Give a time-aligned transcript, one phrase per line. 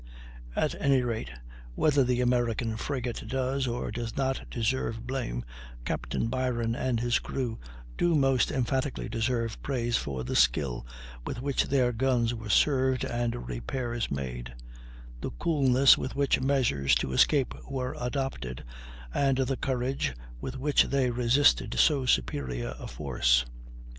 [0.55, 1.29] At any rate,
[1.75, 5.45] whether the American frigate does, or does not, deserve blame,
[5.85, 7.59] Captain Byron and his crew
[7.99, 10.87] do most emphatically deserve praise for the skill
[11.23, 14.55] with which their guns were served and repairs made,
[15.19, 18.63] the coolness with which measures to escape were adopted,
[19.13, 23.45] and the courage with which they resisted so superior a force.